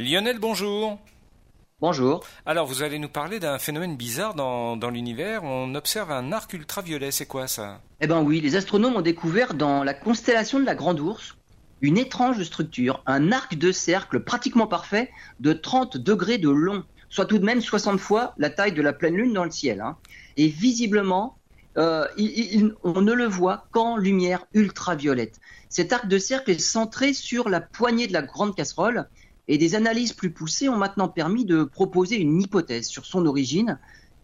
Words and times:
Lionel, 0.00 0.38
bonjour. 0.38 0.98
Bonjour. 1.78 2.24
Alors, 2.46 2.66
vous 2.66 2.82
allez 2.82 2.98
nous 2.98 3.10
parler 3.10 3.38
d'un 3.38 3.58
phénomène 3.58 3.96
bizarre 3.98 4.34
dans, 4.34 4.78
dans 4.78 4.88
l'univers. 4.88 5.44
On 5.44 5.74
observe 5.74 6.10
un 6.10 6.32
arc 6.32 6.54
ultraviolet. 6.54 7.10
C'est 7.10 7.26
quoi 7.26 7.46
ça? 7.46 7.82
Eh 8.00 8.06
ben 8.06 8.22
oui, 8.22 8.40
les 8.40 8.56
astronomes 8.56 8.96
ont 8.96 9.02
découvert 9.02 9.52
dans 9.52 9.84
la 9.84 9.92
constellation 9.92 10.58
de 10.58 10.64
la 10.64 10.74
Grande 10.74 11.00
Ourse 11.00 11.36
une 11.82 11.98
étrange 11.98 12.42
structure, 12.44 13.02
un 13.04 13.30
arc 13.30 13.56
de 13.56 13.72
cercle 13.72 14.20
pratiquement 14.20 14.66
parfait 14.66 15.10
de 15.38 15.52
30 15.52 15.98
degrés 15.98 16.38
de 16.38 16.48
long, 16.48 16.82
soit 17.10 17.26
tout 17.26 17.38
de 17.38 17.44
même 17.44 17.60
60 17.60 18.00
fois 18.00 18.32
la 18.38 18.48
taille 18.48 18.72
de 18.72 18.80
la 18.82 18.94
pleine 18.94 19.16
lune 19.16 19.34
dans 19.34 19.44
le 19.44 19.50
ciel. 19.50 19.82
hein. 19.82 19.98
Et 20.38 20.48
visiblement, 20.48 21.36
euh, 21.76 22.06
il- 22.16 22.54
il- 22.54 22.74
on 22.84 23.02
ne 23.02 23.12
le 23.12 23.26
voit 23.26 23.66
qu'en 23.70 23.96
lumière 23.98 24.46
ultraviolette. 24.54 25.40
Cet 25.68 25.92
arc 25.92 26.06
de 26.08 26.16
cercle 26.18 26.50
est 26.52 26.58
centré 26.58 27.12
sur 27.12 27.50
la 27.50 27.60
poignée 27.60 28.06
de 28.06 28.14
la 28.14 28.22
grande 28.22 28.54
casserole 28.56 29.06
et 29.50 29.58
des 29.58 29.74
analyses 29.74 30.12
plus 30.12 30.30
poussées 30.30 30.68
ont 30.68 30.76
maintenant 30.76 31.08
permis 31.08 31.44
de 31.44 31.64
proposer 31.64 32.16
une 32.16 32.40
hypothèse 32.40 32.86
sur 32.86 33.04
son 33.04 33.26
origine. 33.26 33.80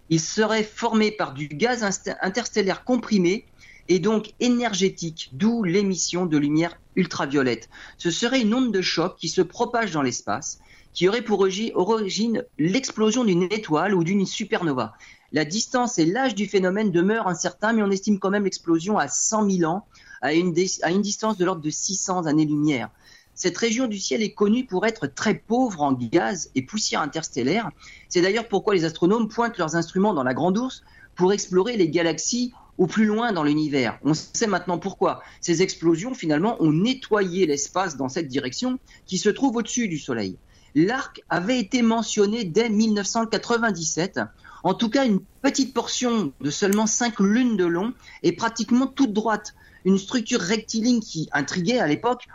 Il 0.08 0.20
serait 0.20 0.62
formé 0.62 1.10
par 1.10 1.34
du 1.34 1.48
gaz 1.48 1.82
interstellaire 2.22 2.84
comprimé 2.84 3.44
et 3.88 3.98
donc 3.98 4.34
énergétique, 4.38 5.30
d'où 5.32 5.64
l'émission 5.64 6.26
de 6.26 6.38
lumière 6.38 6.78
ultraviolette. 6.94 7.68
Ce 7.98 8.12
serait 8.12 8.42
une 8.42 8.54
onde 8.54 8.72
de 8.72 8.80
choc 8.80 9.16
qui 9.18 9.28
se 9.28 9.42
propage 9.42 9.90
dans 9.90 10.02
l'espace, 10.02 10.60
qui 10.92 11.08
aurait 11.08 11.22
pour 11.22 11.44
origi- 11.44 11.72
origine 11.74 12.44
l'explosion 12.56 13.24
d'une 13.24 13.48
étoile 13.50 13.96
ou 13.96 14.04
d'une 14.04 14.26
supernova. 14.26 14.94
La 15.32 15.44
distance 15.44 15.98
et 15.98 16.06
l'âge 16.06 16.36
du 16.36 16.46
phénomène 16.46 16.92
demeurent 16.92 17.26
incertains, 17.26 17.72
mais 17.72 17.82
on 17.82 17.90
estime 17.90 18.20
quand 18.20 18.30
même 18.30 18.44
l'explosion 18.44 18.96
à 18.96 19.08
100 19.08 19.50
000 19.50 19.68
ans, 19.68 19.86
à 20.22 20.34
une, 20.34 20.52
dis- 20.52 20.78
à 20.82 20.92
une 20.92 21.02
distance 21.02 21.36
de 21.36 21.44
l'ordre 21.44 21.62
de 21.62 21.70
600 21.70 22.26
années-lumière. 22.26 22.90
Cette 23.36 23.58
région 23.58 23.86
du 23.86 23.98
ciel 23.98 24.22
est 24.22 24.32
connue 24.32 24.64
pour 24.64 24.86
être 24.86 25.06
très 25.06 25.34
pauvre 25.34 25.82
en 25.82 25.92
gaz 25.92 26.50
et 26.54 26.62
poussière 26.62 27.02
interstellaire. 27.02 27.70
C'est 28.08 28.22
d'ailleurs 28.22 28.48
pourquoi 28.48 28.74
les 28.74 28.86
astronomes 28.86 29.28
pointent 29.28 29.58
leurs 29.58 29.76
instruments 29.76 30.14
dans 30.14 30.22
la 30.22 30.32
Grande 30.32 30.56
Ourse 30.56 30.82
pour 31.14 31.34
explorer 31.34 31.76
les 31.76 31.90
galaxies 31.90 32.54
au 32.78 32.86
plus 32.86 33.04
loin 33.04 33.32
dans 33.32 33.44
l'univers. 33.44 33.98
On 34.02 34.14
sait 34.14 34.46
maintenant 34.46 34.78
pourquoi. 34.78 35.22
Ces 35.42 35.60
explosions, 35.60 36.14
finalement, 36.14 36.56
ont 36.62 36.72
nettoyé 36.72 37.46
l'espace 37.46 37.98
dans 37.98 38.08
cette 38.08 38.28
direction 38.28 38.78
qui 39.04 39.18
se 39.18 39.28
trouve 39.28 39.56
au-dessus 39.56 39.88
du 39.88 39.98
Soleil. 39.98 40.38
L'arc 40.74 41.22
avait 41.28 41.58
été 41.58 41.82
mentionné 41.82 42.44
dès 42.44 42.70
1997. 42.70 44.20
En 44.62 44.72
tout 44.72 44.88
cas, 44.88 45.04
une 45.04 45.20
petite 45.42 45.74
portion 45.74 46.32
de 46.40 46.50
seulement 46.50 46.86
5 46.86 47.20
lunes 47.20 47.56
de 47.58 47.66
long 47.66 47.92
est 48.22 48.32
pratiquement 48.32 48.86
toute 48.86 49.12
droite. 49.12 49.54
Une 49.84 49.98
structure 49.98 50.40
rectiligne 50.40 51.00
qui 51.00 51.28
intriguait 51.32 51.78
à 51.78 51.86
l'époque. 51.86 52.28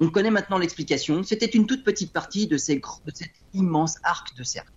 On 0.00 0.08
connaît 0.08 0.30
maintenant 0.30 0.58
l'explication. 0.58 1.22
C'était 1.22 1.46
une 1.46 1.66
toute 1.66 1.84
petite 1.84 2.12
partie 2.12 2.46
de, 2.46 2.56
cet 2.56 2.80
immense 3.52 3.96
arc 4.02 4.34
de 4.36 4.42
cercle. 4.42 4.72